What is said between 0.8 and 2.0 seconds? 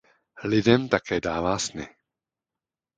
také dává sny.